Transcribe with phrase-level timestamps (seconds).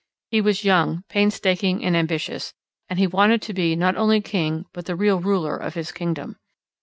[0.31, 2.55] He was young, painstaking, and ambitious;
[2.89, 6.37] and he wanted to be not only king but the real ruler of his kingdom.